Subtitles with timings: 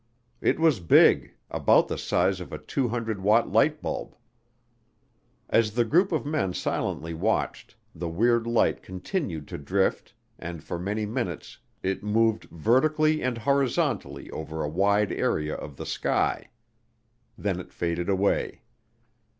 [0.41, 4.15] It was big, about the size of a 200 watt light bulb.
[5.47, 10.79] As the group of men silently watched, the weird light continued to drift and for
[10.79, 16.49] many minutes it moved vertically and horizontally over a wide area of the sky.
[17.37, 18.63] Then it faded away.